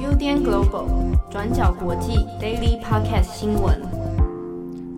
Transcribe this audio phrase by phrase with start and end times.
[0.00, 3.78] UDN Global 转角国际 Daily Podcast 新闻。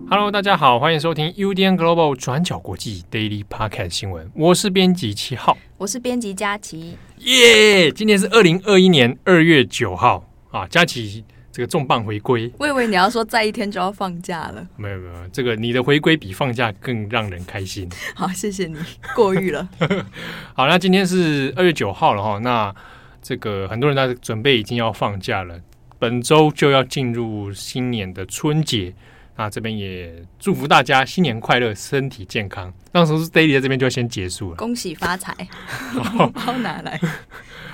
[0.08, 4.30] Hello，大家好，欢迎收听 UDN Global 转角国际 Daily Podcast 新闻。
[4.34, 6.96] 我是编辑七号，我是编辑佳琪。
[7.18, 11.24] 耶，今天是二零二一年二月九号啊，佳琪。
[11.58, 14.64] 这个重磅回归，我以为你要说再一天就要放假了。
[14.76, 17.88] 没有没有，这个你的回归比放假更让人开心。
[18.14, 18.76] 好，谢谢你
[19.12, 19.68] 过誉了。
[20.54, 22.72] 好，那今天是二月九号了哈，那
[23.20, 25.60] 这个很多人在准备已经要放假了，
[25.98, 28.94] 本周就要进入新年的春节，
[29.34, 32.72] 那这边也祝福大家新年快乐，身体健康。
[32.92, 35.34] 那时候是 Daily 在这边就要先结束了，恭喜发财，
[36.16, 37.00] 红包拿来。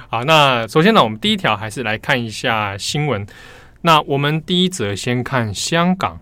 [0.08, 3.26] 好，那首先呢，我们第一条还是来看一下新闻。
[3.86, 6.18] 那我们第一则先看香港，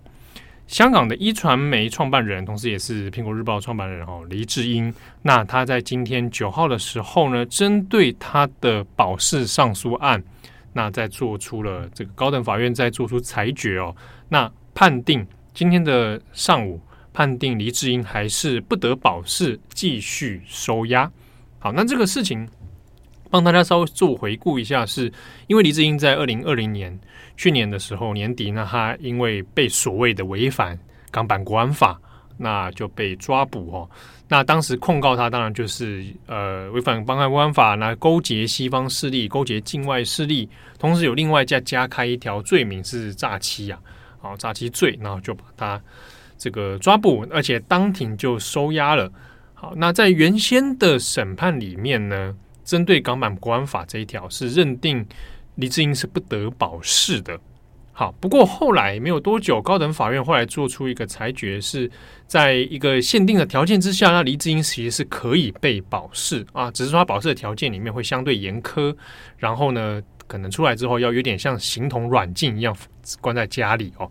[0.67, 4.93] 香港的一传媒创办人，同时也是苹果日报创办人哦，黎智英。
[5.23, 10.21] 那他在今天九号的时候呢，针对他的保释上诉案，
[10.73, 13.95] 那在做出了这个高等法院在做出裁决哦，
[14.29, 16.81] 那判定今天的上午
[17.13, 21.09] 判定黎智英还是不得保释，继续收押。
[21.61, 22.49] 好，那这个事情
[23.33, 25.11] 帮大家稍微做回顾一下是，
[25.47, 27.01] 因为黎智英在二零二零年。
[27.35, 30.79] 去年的时候年底呢，他因为被所谓的违反
[31.11, 31.99] 港版国安法，
[32.37, 33.89] 那就被抓捕哦。
[34.29, 40.47] 那当时控告他，当然就是呃违反港版国安法，那勾结西方势力，勾结境外势力，
[40.79, 43.79] 同时有另外再加开一条罪名是诈欺呀，
[44.21, 45.81] 啊，诈欺罪，然后就把他
[46.37, 49.11] 这个抓捕，而且当庭就收押了。
[49.55, 52.37] 好，那在原先的审判里面呢，
[52.73, 55.07] 针对港版国安法这一条是认定。
[55.57, 57.39] 黎智英是不得保释的。
[57.93, 61.91] 好，不过后来没有多久，高等法院后来做出一个裁决，是
[62.27, 68.97] 在一个限定的条件之下，那黎智英其实是可以被保释啊，只是说他保释的条件里面会相对严苛，
[69.37, 72.75] 然后呢，可能出来之后要有点像形同软禁一样
[73.21, 74.11] 关在家里哦。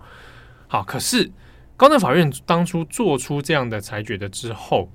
[0.67, 1.28] 好，可是
[1.76, 4.88] 高等法院当初做出这样的裁决的之后，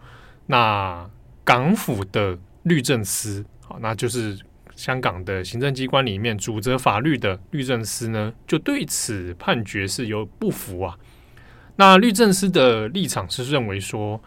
[0.46, 1.10] 那
[1.42, 3.44] 港府的律政司，
[3.80, 4.38] 那就是。
[4.76, 10.94] 香港的行政机关里面主责法律的律政司呢，就对此判决是有不服啊。
[11.76, 14.22] 那律政司的立场是认为说，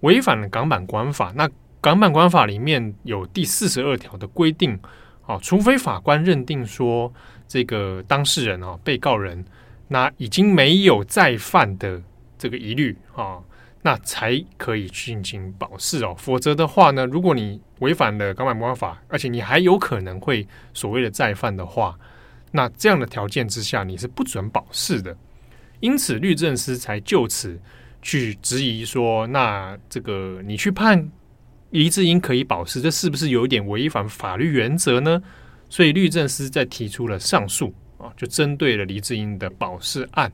[0.00, 1.32] 违反了港版管法。
[1.36, 1.48] 那
[1.80, 4.76] 港版管法里面有第四十二条的规定，
[5.24, 7.14] 啊，除非法官认定说
[7.46, 9.44] 这个当事人啊，被告人
[9.86, 12.02] 那已经没有再犯的
[12.36, 13.38] 这个疑虑啊。
[13.84, 21.98] 那才可以进行保释哦，否则的话呢，如果你违反了港版国安法，而且你还有可能会所谓的再犯的话，
[22.52, 25.16] 那这样的条件之下，你是不准保释的。
[25.80, 27.60] 因此，律政司才就此
[28.00, 31.10] 去质疑说，那这个你去判
[31.70, 35.20] 黎智英可以保释，这是不是有一点违反法律原则呢？
[35.68, 40.30] 所以，律政司在提出了上诉啊，就针对了黎智英的保释案。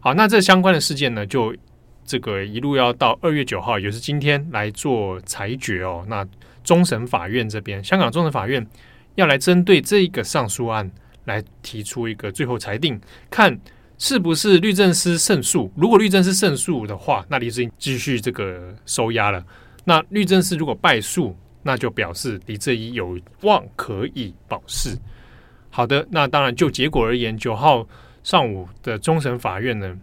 [0.00, 1.54] 好，那这相关的事件呢，就。
[2.04, 6.04] 这个一路要到二月九号，也就是今天来做裁决哦。
[6.08, 6.26] 那
[6.64, 8.66] 终审法院这边，香港终审法院
[9.14, 10.90] 要来针对这一个上诉案
[11.24, 13.58] 来提出一个最后裁定，看
[13.98, 15.70] 是不是律政司胜诉。
[15.76, 19.44] 如果律政司胜诉的话，那李志英继续这个收押了。
[19.84, 24.98] 那律政司如果败诉，那就表示李志英有望可以保释。
[25.70, 27.86] 好的，那当然就结果而言，九号
[28.22, 29.96] 上午的终审法院呢，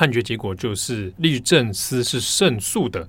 [0.00, 3.06] 判决结果就是律政司是胜诉的，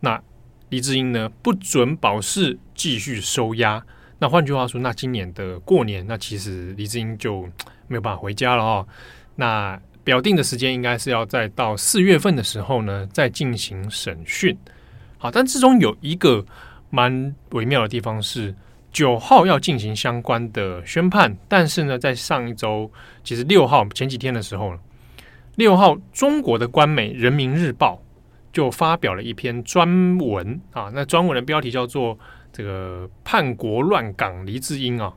[0.00, 0.20] 那
[0.68, 3.80] 黎智英呢不准保释，继续收押。
[4.18, 7.42] 那换句话说，那今年的过年，那其实黎智英就
[7.86, 8.84] 没有办法回家了哦。
[9.36, 14.58] 那表定的时间应该是要再到四月份的时候呢，再进行审讯。
[15.16, 16.44] 好，但之中有一个
[16.90, 18.52] 蛮微妙的地方是，
[18.90, 22.90] 九号要进行相关的宣判，但是呢，在上一周，
[23.22, 24.76] 其实六号前几天的时候
[25.56, 28.02] 六号，中国的官媒《人民日报》
[28.52, 32.18] 就发表了一篇专文啊，那专文的标题叫做
[32.52, 35.12] “这个叛国乱港黎智英啊，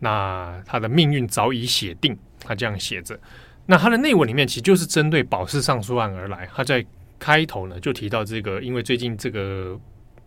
[0.00, 2.14] 那他的命运早已写定”，
[2.44, 3.18] 他这样写着。
[3.64, 6.46] 那他的内文里面其实就是针对保释上诉案而来。
[6.54, 6.84] 他在
[7.18, 9.78] 开头呢就提到这个，因为最近这个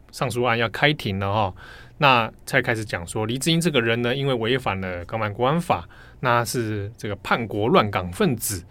[0.09, 1.53] 上诉案要开庭了哈，
[1.99, 5.87] 那才开始讲说黎智英这个人呢，因为违反了港版国安法，
[6.21, 8.65] 那是这个叛国乱港分子。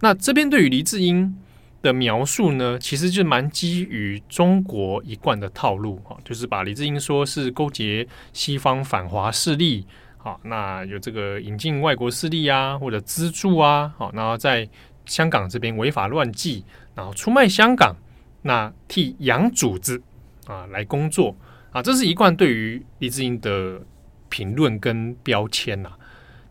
[0.00, 1.36] 那这边对于黎智英
[1.82, 9.86] 的描述呢，其实就蛮基于中国一贯的套路啊，就是把黎智英说是勾结西方反华势力，
[10.18, 14.68] 好，那有这个引进外国势力啊，或者资助啊，好，然后在
[15.06, 16.64] 香港这边违法乱纪，
[16.94, 17.96] 然后出卖香港，
[18.42, 20.02] 那替洋主子
[20.46, 21.34] 啊来工作，
[21.72, 23.80] 啊，这是一贯对于黎智英的
[24.28, 25.90] 评论跟标签呐、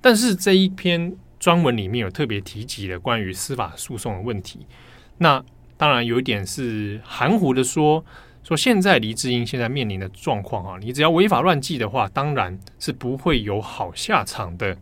[0.01, 4.67] 但是这一篇专文里面有特别提及了关于司法诉讼的问题。
[5.17, 5.43] 那
[5.77, 8.03] 当然有一点是含糊的说，
[8.43, 14.77] 说现在黎智英现在面临的状况啊，你只要违法乱纪的话，当然是不会有好下场的。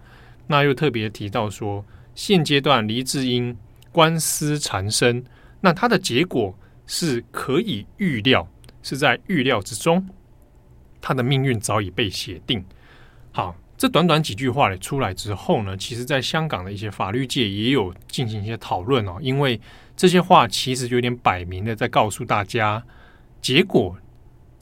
[0.48, 3.56] 那又特别提到说，现阶段黎智英
[3.92, 5.24] 官司缠身，
[5.62, 8.48] 那它的结果是可以预料，
[8.82, 10.08] 是在预料之中。
[11.00, 12.66] 他的命运早已被写定。
[13.32, 19.18] 好，这短短几句话出来之后呢，其实在香港的一些法律界也有进行一些讨论哦。
[19.22, 19.60] 因为
[19.96, 22.84] 这些话其实有点摆明的在告诉大家，
[23.42, 23.96] 结果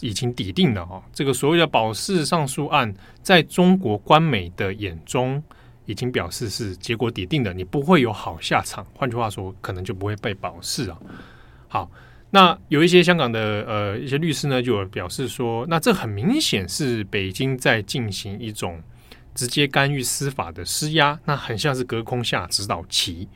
[0.01, 1.01] 已经底定了哦。
[1.13, 5.41] 这个所谓的保释上诉案，在中国官媒的眼中，
[5.85, 8.85] 已经表示是结果底定的，你不会有好下场。
[8.93, 10.97] 换句话说，可能就不会被保释啊。
[11.67, 11.89] 好。
[12.31, 18.81] 那有一些香港的呃一些律师呢，就表示说，那这很明显是北京在进行一种
[19.35, 23.29] 直接干预司法的施压，那很像是隔空下指导棋。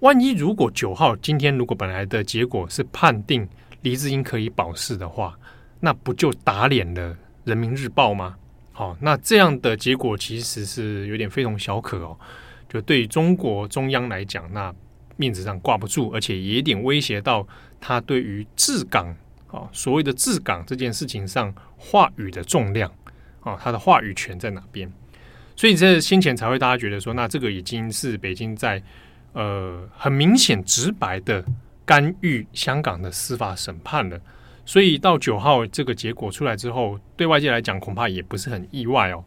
[0.00, 3.48] 万一如果九号今天如果本来的结果是判定
[3.82, 5.36] 黎智英可以保释的话，
[5.80, 8.36] 那不就打脸了人民日报吗？
[8.72, 12.16] 好，那这样的结果其实是有点非同小可哦。
[12.68, 14.74] 就对于中国中央来讲，那
[15.16, 17.46] 面子上挂不住，而且也有点威胁到。
[17.80, 19.14] 他对于治港
[19.46, 22.90] 啊，所谓的治港这件事情上话语的重量
[23.40, 24.90] 啊，他的话语权在哪边？
[25.56, 28.82] 所以这先前才会大家觉得说，那这个已经是北京在
[29.32, 31.44] 呃很明显直白的
[31.84, 34.18] 干预香港的司法审判了。
[34.66, 39.24] 所以到九号这个结果出来之后，对外界来讲恐怕也不是很意外哦。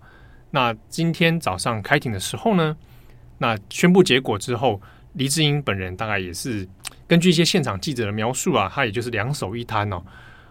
[0.51, 2.75] 那今天早上开庭的时候呢，
[3.37, 4.81] 那宣布结果之后，
[5.13, 6.67] 黎智英本人大概也是。
[7.07, 10.03] 根据一些现场记者的描述啊，他也就是两手一摊哦，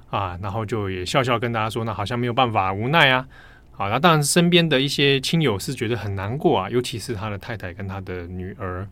[0.08, 3.28] 啊，然后就也笑笑跟大家说，那好像没有办法，无奈啊，
[3.76, 8.88] 好，那当然身边的一些亲友是觉得很难过啊，尤其是他的太太跟他的女儿。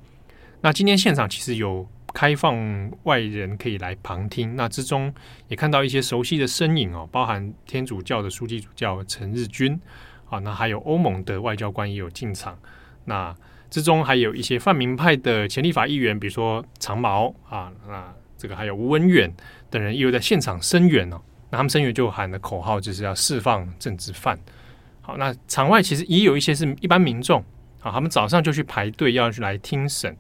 [0.60, 5.12] 那今天现场其实有开放外人可以来旁听，那之中
[5.48, 9.80] 也看到一些熟悉的身影哦，包含天主教的书记主教陈日君，
[10.28, 12.58] 啊，那还有欧盟的外交官也有进场，
[13.04, 13.34] 那。
[13.70, 19.34] 之中还有一些泛民派的前立法议员，比如说长毛啊，那这个还有吴文远
[19.68, 21.20] 等人，也有在现场声援哦。
[21.50, 24.38] 那他们声援就喊的口号就是要释放政治犯。
[25.06, 27.38] 好，那场外其实也有一些是一般民众
[27.80, 30.16] 啊，他们早上就去排队要去来听审。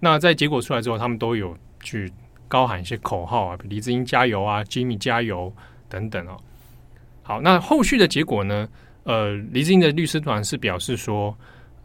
[0.00, 2.12] 那在结果出来之后，他们都有去
[2.46, 5.52] 高喊一些口号啊，黎智英加油啊，Jimmy 加油
[5.88, 6.36] 等等哦。
[7.22, 8.68] 好，那后续的结果呢？
[9.04, 11.36] 呃，黎志英的律师团是表示说。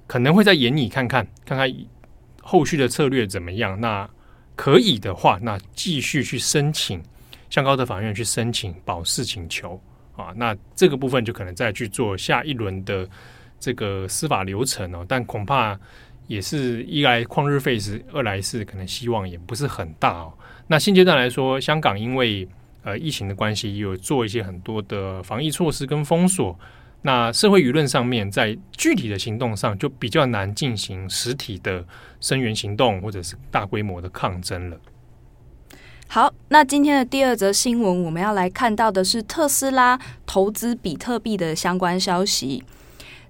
[0.06, 1.74] 可能会再研拟看看，看看
[2.42, 3.80] 后续的策略怎么样。
[3.80, 4.08] 那
[4.54, 7.02] 可以的话，那继续去申请
[7.50, 9.82] 向高等法院去申请保释请求
[10.16, 10.34] 啊。
[10.36, 13.08] 那这个部分就可能再去做下一轮的
[13.60, 15.06] 这个司法流程哦。
[15.08, 15.80] 但恐怕
[16.28, 20.34] 也是一来旷日费时，二来是可能希望也不是很大哦。
[20.68, 22.48] 那现阶段来说，香港因为
[22.84, 26.58] 呃疫情的关系，有做一些很多的防疫措施跟封锁。
[27.06, 31.86] 那社会舆论上面，在具体的行动上就比较难进行实体的
[32.22, 34.78] 声援行动，或者是大规模的抗争了。
[36.14, 42.64] 好，那今天的第二则新闻，我们要来看到的是特斯拉投资比特币的相关消息。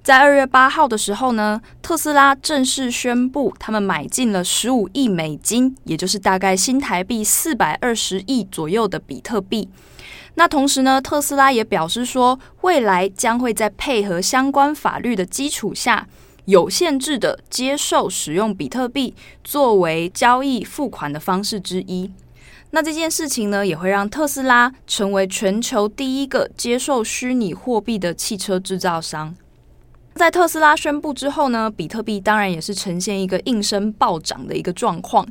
[0.04, 9.70] 在二月八号的时候呢，特斯拉正式宣布，他们买进了十五亿美金，也就是大概新台币四百二十亿左右的比特币。
[10.36, 16.06] 那同时呢，特斯拉也表示说，未来将会在配合相关法律的基础下，
[16.44, 22.12] 有限制的接受使用比特币作为交易付款的方式之一。
[22.76, 29.36] 那这件事情呢，也会让特斯拉成为全球第一个接受虚拟货币的汽车制造商。
[30.16, 35.24] 在特斯拉宣布之后呢，比特币当然也是呈现一个应声暴涨的一个状况。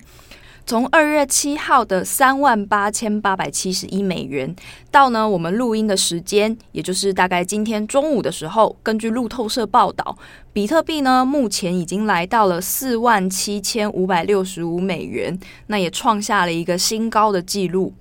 [0.64, 4.54] 从二月七号的三万八千八百七十一美元，
[4.90, 10.16] 到呢我们录音的时间，也就是大概今天中午的时候，根据路透社报道，
[10.52, 17.92] 比特币呢目前已经来到了四万七千五百六十五美元，那也创下了一个新高的记录。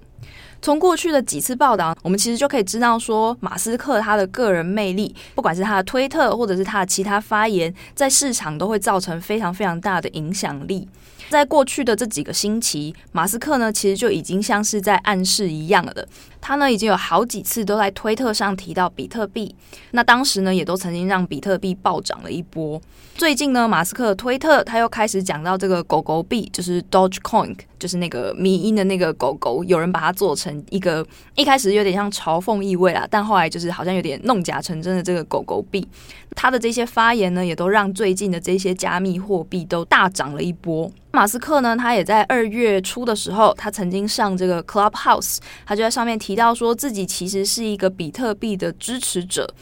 [0.62, 10.88] 从过去的几次报道，我们其实就可以知道说，马斯克他的个人魅力，不管是他的推特或者是他的其他发言，在市场都会造成非常非常大的影响力。
[11.30, 16.08] 在过去的这几个星期，马斯克呢其实就已经像是在暗示一样的。
[16.42, 19.56] 他呢已经有好几次都在推特上提到比特币，
[19.92, 22.80] 那当时呢也都曾经让比特币暴涨了一波。
[23.16, 35.88] 最近呢，马斯克的推特他又开始讲到这个狗狗币，就是 Dogecoin，就是那个迷音的那个狗狗，有人把它做成一个一开始有点像嘲讽意味啦，但后来就是好像有点弄假成真的这个狗狗币。
[36.36, 40.92] 他的这些发言呢，也都让最近的这些加密货币都大涨了一波。
[41.12, 49.54] 马斯克呢，他也在二月初的时候，他曾经上这个 Clubhouse，他就在上面提到说自己其实是一个比特币的支持者。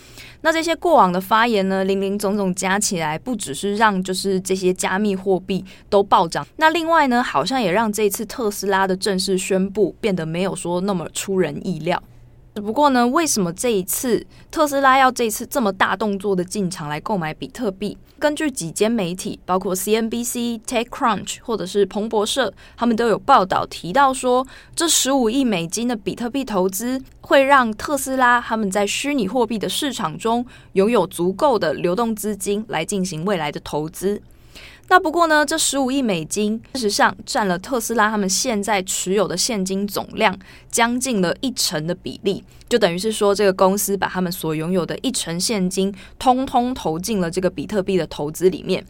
[0.41, 12.01] 那这些过往的发言呢，林林总总加起来，不只是让就是这些加密货币都暴涨，那另外呢，好像也让这次特斯拉的正式宣布变得没有说那么出人意料。
[12.59, 17.97] 不过呢，为什么这一次特斯拉要这一次这么大动作的进场来购买比特币？
[18.17, 34.21] 根据几间媒体，包括 CNBC、TechCrunch 或者是彭博社，他们都有报道提到说，这十五亿美金的比特币投资会让特斯拉他们在虚拟货币的市场中拥有足够的流动资金来进行未来的投资。
[34.91, 40.35] 那不过呢，这十五亿美金事实上占了特斯拉他们现在持有的现金总量
[40.71, 48.83] 将近了一成的比例，就等于是说，这个公司把他们所拥有的一成现金通通投进了这个比特币的投资里面。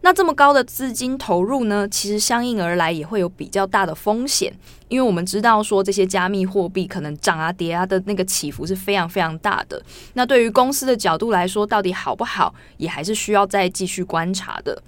[0.00, 4.52] 那这么高的资金投入呢，其实相应而来也会有比较大的风险，
[4.88, 9.80] 因为我们知道说这些加密货币可能涨啊跌啊的那个起伏是非常非常大的。
[10.14, 14.82] 那对于公司的角度来说，到底好不好，也还是需要再继续观察的。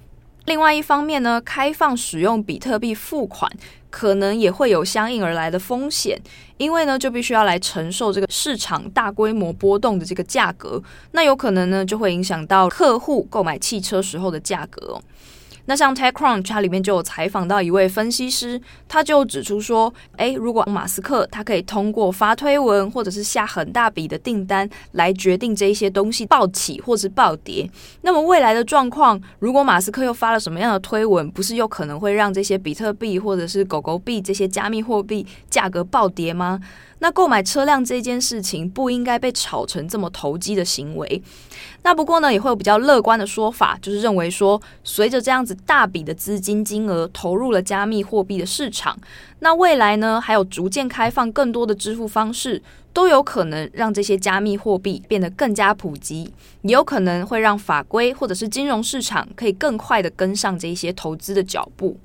[0.46, 3.50] 另外一方面呢，开放使用比特币付款，
[3.90, 6.20] 可能也会有相应而来的风险，
[6.58, 10.82] 因为呢，就必须要来承受这个市场大规模波动的这个价格，
[11.12, 15.00] 那有可能呢，就会影响到客户购买汽车时候的价格。
[15.66, 27.68] 那像 TechCrunch，它里面就有采访到一位分析师，他就指出说，诶，如果马斯克他可以通过发推文或者是下很大笔的订单来决定这一些东西暴起或是暴跌，
[28.02, 36.60] 那么未来的状况，如果马斯克又发了什么样的推文，不是有可能会让这些比特币或者是狗狗币这些加密货币价格暴跌吗？
[37.04, 41.22] 那购买车辆这件事情不应该被炒成这么投机的行为。
[41.82, 48.98] 那不过呢，也会有比较乐观的说法，就是认为说，随着这样子大笔的资金金额投入了加密货币的市场，
[49.40, 52.62] 那未来呢，还有逐渐开放更多的支付方式，
[52.94, 56.32] 都有可能让这些加密货币变得更加普及，
[56.62, 61.98] 也有可能会让法规或者是金融市场可以更快的跟上这一些投资的脚步。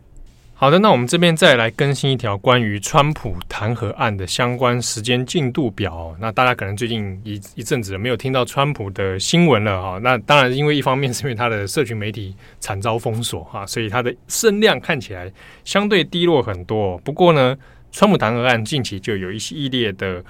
[0.62, 6.14] 好的，那我们这边再来更新一条关于川普弹劾案的相关时间进度表。
[6.20, 9.98] 那大家可能最近一一阵子没有听到川普的新闻了哈。
[10.04, 15.32] 那当然，因为一方面是因为他的社群媒体惨遭封锁哈，所以他的声量看起来
[15.64, 16.98] 相对低落很多。
[17.06, 17.56] 不过呢，
[17.94, 20.22] 川普弹劾案近期就有一系列的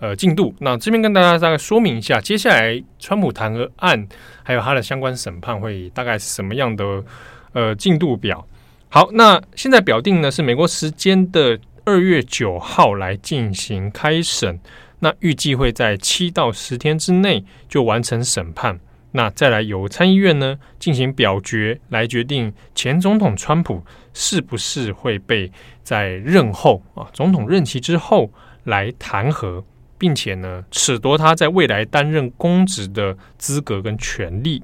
[0.00, 0.54] 呃进度。
[0.58, 4.06] 那这边跟大家大概说明一下，接下来川普弹劾案
[4.42, 7.02] 还有他的相关审判会大概是什么样的
[7.54, 8.46] 呃进度表。
[8.90, 14.58] 好，那现在表定呢是美国时间的二月九号来进行开审，
[15.00, 18.80] 那预计会在七到十天之内就完成审判，
[19.12, 25.52] 那再来由参议院呢进行表决来决定前总统川普是不是会被
[25.82, 28.32] 在任后啊总统任期之后
[28.64, 29.62] 来弹劾，
[29.98, 34.62] 并且呢褫夺他在未来担任公职的资格跟权利。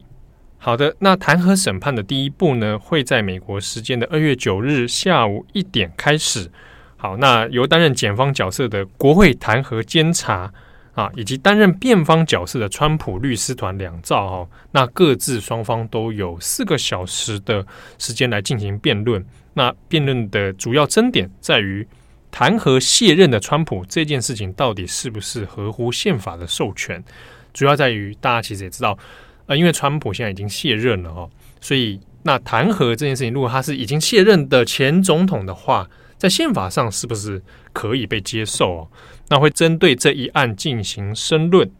[0.64, 6.50] 好的，那弹劾审判的第一步呢，会在美国时间的二月九日下午一点开始。
[6.96, 10.50] 好，那由担任检方角色的国会弹劾监察
[10.94, 17.66] 啊，以及担任辩方角色的川普律师团两造哈，那各自双方都有四个小时的
[17.98, 19.22] 时间来进行辩论。
[19.52, 21.86] 那辩论的主要争点在于
[22.30, 27.04] 弹劾卸任的川普这件事情到底是不是合乎宪法的授权？
[27.52, 28.98] 主要在于大家其实也知道。
[29.46, 38.88] 呃，因为川普现在已经卸任了哦，所以那弹劾这件事情，如果他是已经卸任的前总统的话，在宪法上是不是可以被接受哦？
[39.28, 41.70] 那会针对这一案进行申论。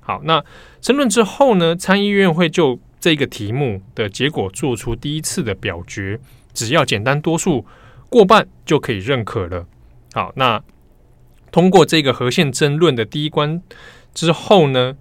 [0.00, 0.42] 好，那
[0.80, 6.18] 申论之后呢，参议院会就这个题目的结果做出第一次的表决，
[6.54, 7.66] 只要简单多数
[8.08, 9.66] 过半就可以认可了。
[10.14, 10.62] 好，那
[11.52, 13.62] 通过这个核宪争论的第一关
[14.14, 14.96] 之后呢，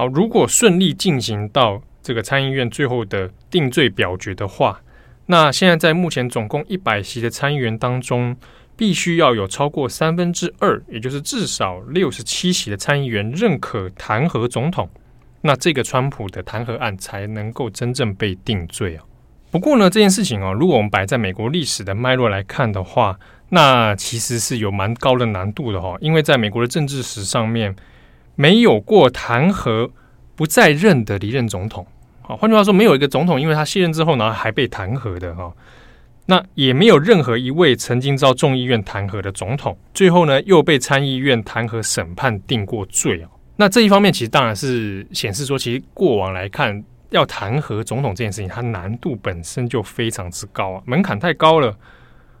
[0.00, 4.80] 好，如果顺利进行到这个参议院最后的定罪表决的话，
[5.26, 8.34] 那现在在目前总共一百席的参议员当中，
[8.78, 14.88] 必须要有超过三分之二，也就是至少六十七席的参议员认可弹劾总统，
[15.42, 19.04] 那这个川普的弹劾案才能够真正被定罪啊。
[19.50, 23.18] 不过呢，这件事情哦，如果我们摆在美国历史的脉络来看的话，
[23.50, 25.98] 那其实是有蛮高的难度的哈、哦。
[26.00, 27.76] 因为在美国的政治史上面，
[28.40, 29.90] 没有过弹劾
[30.34, 31.86] 不再任的离任总统。
[32.22, 35.52] 好，换句话说，没有一个总统因为他卸任之后呢还被弹劾的哈。
[36.24, 43.28] 那也没有任何一位曾经遭众议院弹劾的总统，最后呢又被参议院弹劾审判定过罪哦。
[43.56, 46.82] 那这一方面其实当然是显示说，其实过往来看。
[47.10, 51.76] 要弹劾总统这件事情，它难度本身就非常之高啊，门槛太高了。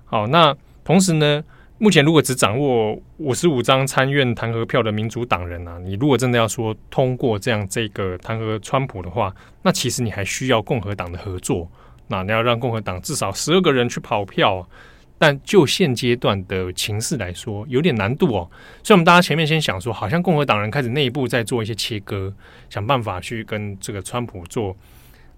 [0.04, 0.54] 好，那
[0.84, 1.42] 同时呢，
[1.82, 11.66] 目前如果只掌握五十五张参院弹劾票的民主党人啊，你如果真的要说通过这样这个弹劾川普的话，那其实你还需要共和党的合作。
[12.08, 14.68] 那你要让共和党至少十二个人去跑票。
[15.16, 18.50] 但就现阶段的情势来说，有点难度哦。
[18.82, 22.32] 所以，我们大家前面先想说，好像共和党人开始内部在做一些切割，
[22.68, 24.76] 想办法去跟这个川普做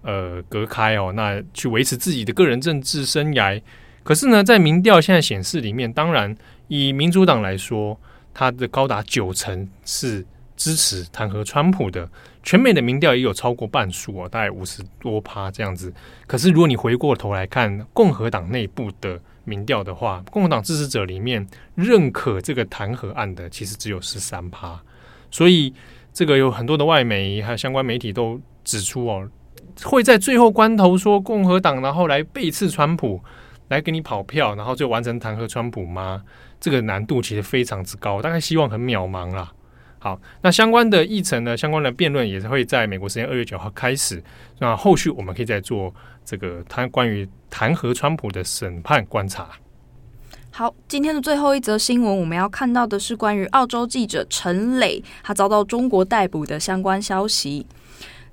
[0.01, 3.61] 呃隔开哦，那去维持自己的个人政治生涯。
[4.03, 6.35] 可是呢，在民调现在显示里面，当然
[6.67, 7.97] 以民主党来说，
[8.33, 10.25] 它的高达九成是
[10.57, 12.09] 支持弹劾川普的。
[12.43, 15.93] 全美的民调也有超过半数哦，大概五十多趴这样子。
[16.27, 24.77] 可是，如果你回过头来看共和党内部的民调的话，共和党支持者里面认可这个弹劾案的，其实只有十三趴。
[25.31, 25.73] 所以，
[26.13, 29.29] 这个有很多的外媒还有相关媒体都指出哦，
[29.81, 33.23] 会在最后关头说共和党然后来背刺川普，
[33.69, 36.23] 来给你跑票，然后就完成弹劾川普吗？
[36.59, 39.51] 这个难度其实非常之高，大概希望很渺茫啦。
[39.99, 44.21] 好，那相关的议程呢，相关的辩论也是会在美国时间二月九号开始。
[44.59, 45.93] 那后续我们可以再做
[46.25, 47.27] 这个谈关于。
[47.55, 49.47] 弹劾川普的审判观察。
[50.49, 57.63] 好，今天的最后一则新闻，我们要看到的是关于澳洲记者陈磊他遭到中国逮捕的相关消息。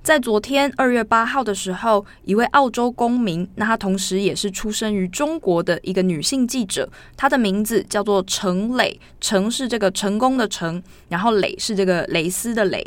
[0.03, 12.83] 在昨天二月八号的时候，一位澳洲公民，那他同时也是出生于中国的一个女性记者，她的名字叫做程磊，陈是这个成功的陈，然后磊是这个蕾丝的蕾。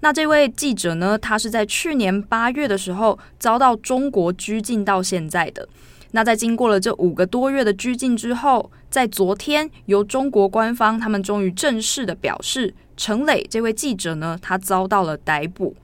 [0.00, 5.68] 那这位记者呢，她是在去年八月的时候遭到中国拘禁到现在的。
[6.10, 15.76] 那在经过了这五个多月的拘禁之后，在昨天由中国官方他们终于正式的表示，程磊这位记者呢，他遭到了逮捕。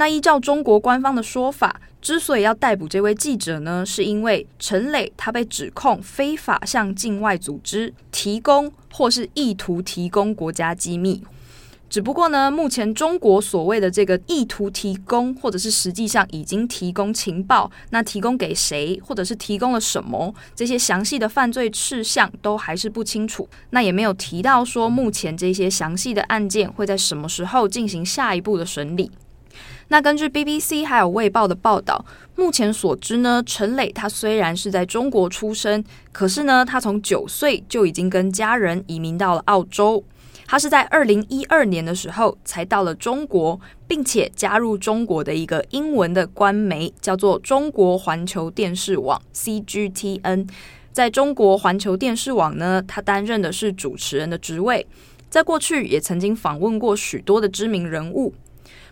[0.00, 11.22] 那依照中国官方的说法，之所以要逮捕这位记者呢，是因为陈磊他被指控非法向境外组织提供或是意图提供国家机密。
[11.90, 23.46] 只不过呢，目前中国所谓的这个意图提供，或者是实际上已经提供情报，那提供给谁，或者是提供了什么，这些详细的犯罪事项都还是不清楚。
[23.68, 29.10] 那也没有提到说目前这些详细的案件会在什么时候进行下一步的审理。
[29.92, 32.04] 那根据 BBC 还有卫报的报道，
[32.36, 40.04] 目前所知呢，陈磊他虽然是在中国出生，可是呢，他从九岁就已经跟家人移民到了澳洲。
[40.46, 50.48] 他是在二零一二年的时候才到了中国，并且加入中国的一个英文的官媒，叫做中国环球电视网 （CGTN）。
[50.92, 54.86] 在中国环球电视网呢，他担任的是主持人的职位，
[55.28, 58.32] 在过去也曾经访问过许多的知名人物。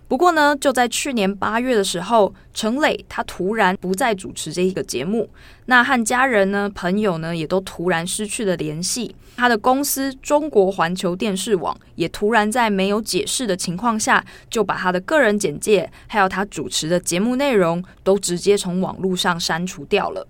[0.09, 5.29] 不过呢，就在去年八月的时候，陈磊他突然不再主持这一个节目，
[5.66, 9.14] 那和家人呢、朋友呢也都突然失去了联系。
[9.37, 20.27] 他的公司中国环球电视网也突然在没有解释的情况下，就把他的个人简介还有他主持的节目内容都直接从网络上删除掉了。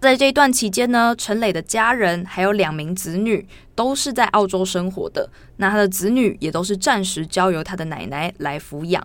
[0.00, 5.28] 在这段期间呢，陈磊的家人还有两名子女都是在澳洲生活的。
[5.56, 9.04] 那他的子女也都是暂时交由他的奶奶来抚养。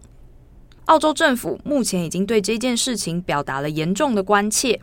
[0.85, 4.79] 澳洲政府目前已经对这件事情表达了严重的关切。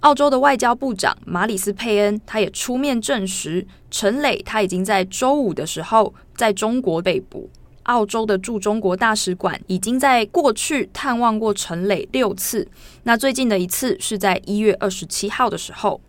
[0.00, 7.48] 澳洲的外交部长马里斯佩恩他也出面证实，陈磊他已经在周五的时候在中国被捕。
[7.84, 12.68] 澳洲的驻中国大使馆已经在过去探望过陈磊六次，
[13.04, 16.00] 那最近的一次是在一月二十七号的时候。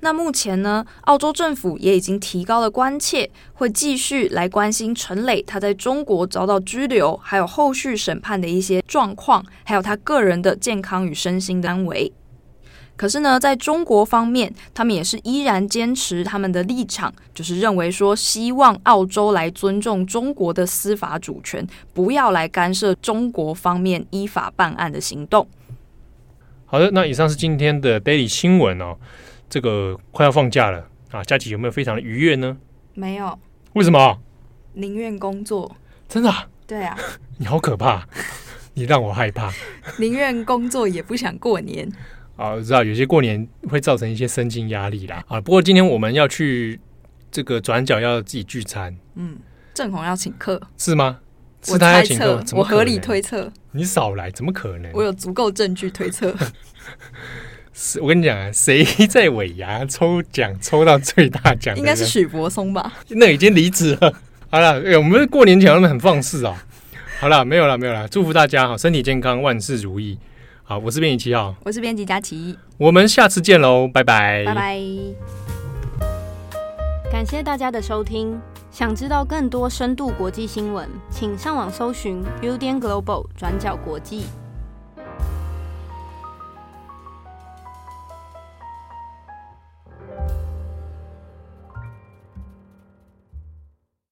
[0.00, 12.12] 那目前呢，澳洲政府也已经提高了关切，会继续来关心陈磊他在中国遭到拘留，还有后续审判的一些状况，还有他个人的健康与身心的安危。
[12.96, 25.46] 可是呢，在中国方面，他们也是依然坚持他们的立场，就是认为说，希望澳洲来尊重中国的司法主权，不要来干涉中国方面依法办案的行动。
[26.66, 28.96] 好的，那以上是今天的 Daily 新闻哦。
[29.50, 32.56] 这个快要放假了啊，假期有没有非常的愉悦呢？
[32.94, 33.38] 没有。
[33.74, 34.18] 为什么？
[34.74, 35.76] 宁愿工作。
[36.08, 36.46] 真的啊？
[36.66, 36.96] 对啊。
[37.38, 38.06] 你好可怕。
[38.76, 39.52] 你让我害怕，
[40.00, 41.88] 宁愿工作也不想过年。
[42.36, 45.22] 啊，我知道有些过年会造成一些身心压力啦。
[45.28, 46.80] 啊，不过今天我们要去
[47.30, 49.36] 这个转角要自己聚餐，嗯，
[49.72, 51.18] 正红要请客是吗？
[51.62, 54.90] 是他要请客，我合理推测，你少来，怎么可能？
[54.92, 56.34] 我有足够证据推测。
[57.72, 61.74] 是 我跟你讲啊，谁在尾牙抽奖抽到最大奖？
[61.76, 62.92] 应该是许柏松吧？
[63.08, 64.12] 那已经离职了。
[64.50, 66.62] 好了，哎，我们过年前他们很放肆啊。
[67.18, 68.06] 好了，没有了，没有了。
[68.08, 70.18] 祝福大家好，身体健康，万事如意。
[70.66, 74.80] 好，我是编辑七号，我是编辑佳琪，我们下次见喽，拜拜，拜拜。
[77.12, 78.40] 感谢大家的收听。
[78.70, 84.24] 想知道更多深度国际新闻，请上网搜寻 Udan Global 转角国际。